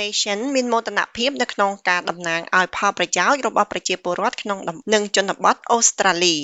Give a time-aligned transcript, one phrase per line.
[0.00, 4.58] Nation មានមោទនភាពនៅក្នុងការតំណាងឲ្យផលប្រយោជន៍របស់ប្រជាពលរដ្ឋក្នុង
[4.94, 6.36] និងជនបទអូស្ត្រាលី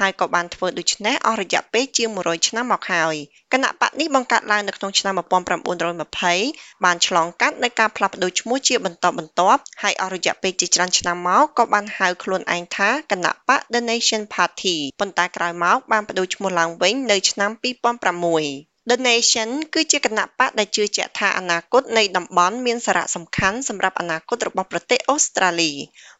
[0.00, 3.14] ហើយក៏បានធ្វើដូច្នេះអស់រយៈពេលជាង100ឆ្នាំមកហើយ
[3.52, 25.72] គណៈបកនេះបង្កើតឡើងនៅក្នុងឆ្នាំ1920បានឆ្លងកាត់នៅការផ្លាស់ប្តូរឈ្មោះជាបន្តបន្ទាប់ហើយអស់រយៈពេលជាច្រើនឆ្នាំមកក៏បានហៅខ្លួនឯងថាគណៈបក The Nation Party ប៉ុន្តែក្រោយមកបានបដូរឈ្មោះឡើងវិញនៅឆ្នាំ2006 The Nation គឺជាគណៈបកដែលជឿជាក់ថាអនាគតនៃតំបន់មានសារៈសំខាន់សម្រាប់អនាគតរបស់ប្រទេសអូស្ត្រាលី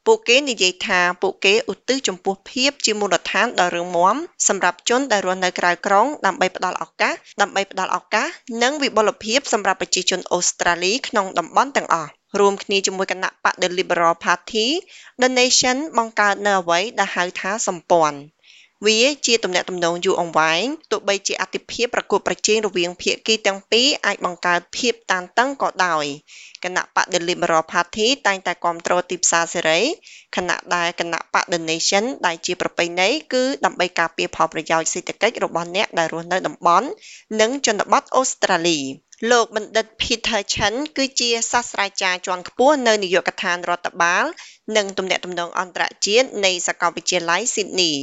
[0.07, 4.17] ពួកគេនិយាយថាពួកគេឧទ្ទិសចំពោះភាពជាមូលដ្ឋានដ៏រឹងមាំ
[4.49, 8.29] សម្រាប់ជនដែលរស់នៅក្រៅក្រុងដើម្បីផ្ដល់ឱកាសដើម្បីផ្ដល់ឱកាស
[8.63, 14.67] និងវិបុលភាពសម្រាប់ប្រជាជនអូស្ត្រាលីក្នុងតំបន់ទាំងអស់រួមគ្នាជាមួយគណៈបក The Liberal Party
[15.23, 18.19] The Nation បង្កើតនៅអ្វីដែលហៅថាសម្ព័ន្ធ
[18.86, 26.05] វាជាទំនាក់ទំនងយូរអង្វែងទោះបីជាអតិភិបប្រកួតប្រជែងរវាងភាគីទាំងពីរអាចបង្កើតភាពតានតឹងក៏ដោយ
[26.64, 29.81] គណៈបក The Liberal Party តែងតែគ្រប់គ្រងទីផ្សារសេរី
[30.36, 36.88] ខណៈដែលគណៈបក The Nation ដែលជាប្រពៃណីគឺដើម្បីការពារផលប្រយោជន៍សេដ្ឋកិច្ចរបស់អ្នកដែលរស់នៅតំបន់
[37.41, 38.81] និងជនបទអូស្ត្រាលី
[39.31, 44.25] លោកបណ្ឌិត Peter Chen គឺជាសាស្ត្រាចារ្យជាន់ខ្ពស់នៅនាយកដ្ឋានរដ្ឋបាល
[44.77, 47.94] និងទំនាក់ទំនងអន្តរជាតិនៃសាកលវិទ្យាល័យ Sydney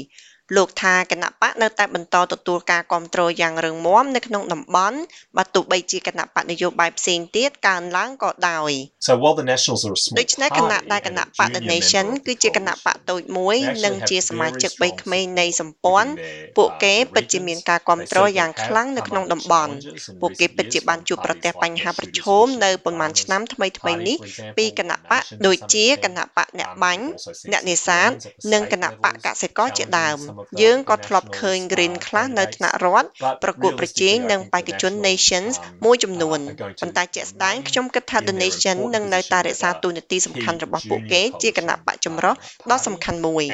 [0.56, 4.98] លោកថាគណៈបកនៅតែបន្តទទួលការគ្រប់គ្រងយ៉ាងរឹងមាំនៅក្នុងតំបន់
[5.38, 8.72] បើទោះបីជាគណៈបកនយោបាយផ្សេងទៀតកើនឡើងក៏ដោយ
[9.08, 16.12] So while the Nationals are a small ដូច្នេះគណៈដែលគណៈបក The Nation គឺជាគណៈបកតូចមួយនិងជាសមាជិកបីក្មេងនៃសម្ព័ន្ធ
[16.58, 19.74] ពួកគេពិតជាមានការគ្រប់គ្រងយ៉ាងខ្លាំងនៅក្នុងតំបន់
[20.22, 24.18] ពួកគេពិតជាបានជួបប្រទះបញ្ហាប្រឈមនៅប៉ុន្មានឆ្នាំថ្មីៗនេះ
[24.58, 27.04] ពីគណៈបកដូចជាគណៈបកអ្នកបាញ់
[27.52, 28.10] អ្នកនេសាទ
[28.54, 30.20] និងគណៈបកកសិករជាដើម
[30.62, 33.10] យើងក៏ធ្លាប់ឃើញ Green ខ្លះនៅថ្នាក់រដ្ឋ
[33.44, 35.54] ប្រកួតប្រជែងនឹងបេក្ខជន Nations
[35.86, 36.40] មួយចំនួន
[36.82, 42.36] ប៉ុន្តែជាក់ស្ដែងខ្ញុំគិតថា The Nation នឹងនៅតែរក្សាតួនាទីសំខាន់របស់ពួកគេជាគណៈបកចម្រុះ
[42.72, 43.46] ដ៏សំខាន់មួយ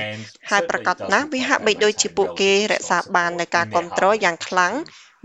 [0.50, 4.74] ហើយប្រកាសណាស់វាហាក់បីដូចជាពួកគេរក្សាបាននូវការគ្រប់គ្រងយ៉ាងខ្លាំង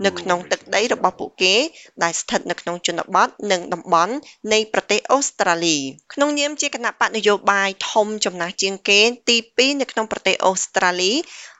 [0.05, 1.55] នៅក្នុងទឹកដីរបស់ពួកគេ
[2.03, 4.13] ដែលស្ថិតនៅក្នុងជនបទនិងតំបន់
[4.53, 5.77] នៃប្រទេសអូស្ត្រាលី
[6.13, 11.13] ក្នុងនាមជាគណៈបកនយោបាយធំចំណាស់ជាងគេទី2នៅក្នុងប្រទេសអូស្ត្រាលី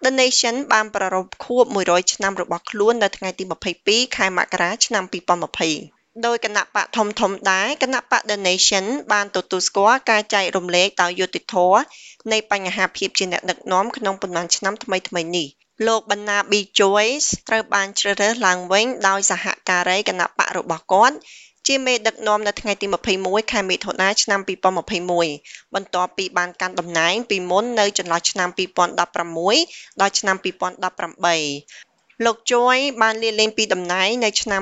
[0.03, 3.43] The Nation បានប្រារព្ធខួប100ឆ្នាំរបស់ខ្លួននៅថ្ងៃទី
[3.79, 11.81] 22ខែមករាឆ្នាំ2020ដោយគណៈបកធំធំដែរគណៈបក The Nation បានទទួលស្គាល់ការចែករំលែកដោយយុត្តិធម៌
[12.31, 15.47] នៃបញ្ហាភាពជាអ្នកដឹកនាំក្នុងប៉ុន្មានឆ្នាំថ្មីៗនេះ
[15.87, 16.53] លោក បណ្ណា B.
[16.79, 21.15] Joyce ត្រូវបានជ្រើសរើសឡើងវិញដោយសហការីគណបក្សរបស់គាត់
[21.67, 22.87] ជាមេដឹកនាំនៅថ្ងៃទី
[23.19, 24.39] 21ខែមិថុនាឆ្នាំ
[25.07, 28.49] 2021បន្ទាប់ពីបានកាន់តំណែងពីមុននៅចន្លោះឆ្នាំ
[29.29, 34.61] 2016ដល់ឆ្នាំ2018លោក Joy បានលាលែងពីតំណែងនៅឆ្នាំ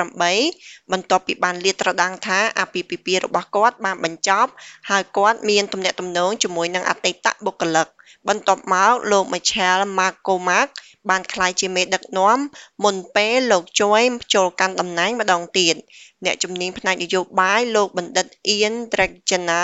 [0.00, 4.50] 2018បន្ទាប់ពីបានលាតត្រដាងថាអាពាហ៍ពិពាហ៍របស់គាត់បានបញ្ចប់
[4.90, 7.88] ហើយគាត់មានទំនាក់ទំនងជាមួយនឹងអតីតបុគ្គលិក
[8.28, 10.68] បន្ទាប់មកលោក Michael McCormack
[11.10, 12.38] បានក្លាយជាមេដឹកនាំ
[12.84, 14.02] មុនពេលលោក Choi
[14.34, 15.76] ចូលកាន់តំណែងម្ដងទៀត
[16.24, 19.62] អ្នកជំនាញផ្នែកនយោបាយលោកបណ្ឌិត Ian Dragana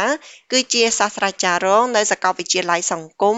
[0.53, 3.37] គឺជាសាស្ត្រាចារ្យរងនៅសាកលវិទ្យាល័យសង្គម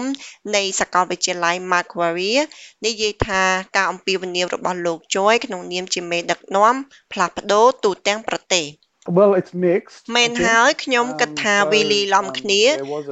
[0.55, 2.41] នៃសាកលវិទ្យាល័យ Macquarie
[2.85, 3.43] និយាយថា
[3.75, 6.75] ការអំពាវនាវរបស់លោក Choi ក្នុងនាមជាមេដឹកនាំ
[7.11, 8.65] ផ្លាស់ប្ដូរទូទាំងប្រទេស។
[9.17, 12.63] Well it's mixed មែនហើយខ្ញុំគិតថាវាលីឡំគ្នា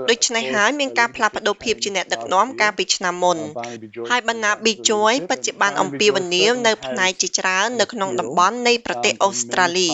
[0.09, 3.37] ដូច្នេះហើយមានការផ្លាស់ប្ដូរភាពជាអ្នកដឹកនាំកាលពីឆ្នាំមុន
[4.09, 9.89] ហើយបណ្ណាប៊ីជួយពិតជាបានអំពាវនាវនៅផ្នែកជាច្រើននៅក្នុងតំបន់នៃប្រទេសអូស្ត្រាលី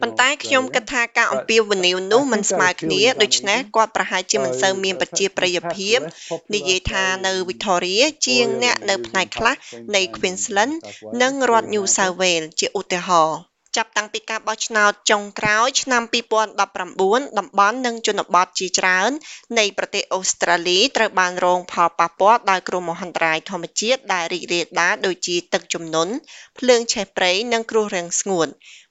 [0.00, 5.98] ប៉ុន្តែខ្ញុំគិតថាការអំពាវនាវនោះមិនស្មើគ្នាដូច្នេះគាត់ប្រហែលជាមិនសូវមានប្រជាប្រិយភាព
[6.54, 9.54] និយាយថានៅ Victoria ជាងអ្នកនៅផ្នែកខ្លះ
[9.94, 10.74] នៃ Queensland
[11.22, 16.02] និងរដ្ឋ New South Wales ជាឧទាហរណ៍ ចាប់តាំងពីការបោះឆ្នោតចុងក្រោយឆ្នាំ
[16.52, 19.10] 2019តំបន់និងជនបទជាច្រើន
[19.58, 26.12] នៃប្រទេសអូស្ត្រាលីត្រូវបានរងផលប៉ះពាល់ដោយគ្រោះមហន្តរាយធម្មជាតិដែលរីករាលដាលដូចជាទឹកជំនន់
[26.58, 28.48] ភ្លើងឆេះព្រៃនិងគ្រោះរាំងស្ងួត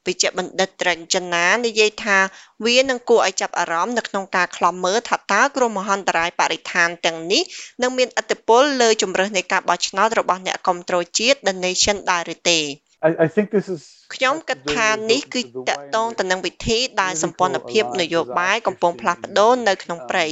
[0.07, 2.17] វិជ្ជបណ្ឌិតត្រេចចិណានិយាយថា
[2.65, 7.43] វានឹងគួរឲ្យចាប់អារម្មណ៍នៅក្នុងការខ្លំមើលថាតើគ្រោះមហន្តរាយបរិស្ថានទាំងនេះ
[7.81, 12.59] នឹងមានឥទ្ធិពលលើជំរើសនៃការបោះឆ្នោតរបស់អ្នកគ្រប់គ្រងជាតិ The Nation ដែរឬទេ
[13.07, 13.81] I, I think this is
[14.15, 15.45] ខ្ញុំគិតថានេះគឺត
[15.77, 20.25] កតងទៅនឹងវិធីដែលសម្ព័ន្ធភាពនយោបាយកំពុងផ្លាស់ប្ដូរនៅក្នុងព្រៃ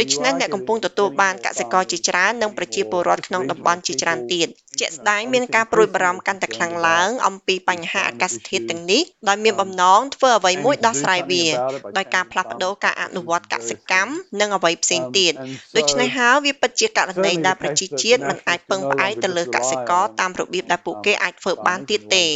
[0.00, 4.48] ដូច្នេះអ្នកកំពុងទទួលបានកសិករជាច្រើននិងប្រជាពលរដ្ឋក្នុងតំបន់ជាច្រើនទៀត
[4.80, 11.44] ជាក់ស្ដែងមានការព្រួយបារម្ភកាន់តែខ្លាំងឡើងអំពីបញ្ហាអាកាសធាតុទាំងនេះដោយមានបំណងធ្វើអ្វីមួយដោះស្រាយវា
[11.96, 15.32] ដោយការផ្លាស់ប្ដូរការអនុវត្តកសិកម្មនិងអ្វីផ្សេងទៀត
[15.76, 22.26] ដូច្នេះហើយវាពិតជាករណីដែលប្រជាជាតិមិនអាចពឹងផ្អែកទៅលើកសិករតាមរបៀបដែលពួកគេអាចធ្វើបានទៀតទេ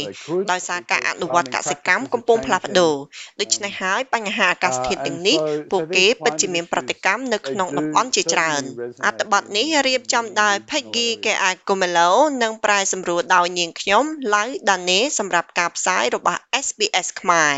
[0.51, 2.95] ដោយសារការអនុវត្តកសិកម្មកំពុងផ្លាស់ប្ដូរ
[3.39, 5.37] ដូច្នេះហើយបញ្ហាអាកាសធាតុទាំងនេះ
[5.71, 8.61] ពួកគេពិតជាមានប្រតិកម្មនៅក្នុងតំបន់ជាច្រើន
[9.05, 11.51] អត្ថបទនេះរៀបចំដោយ Peggy K.A.
[11.67, 12.11] Gomelo
[12.43, 14.03] និងប្រែសម្រួលដោយនាងខ្ញុំ
[14.33, 17.57] Lau Dane សម្រាប់ការផ្សាយរបស់ SBS ខ្មែរ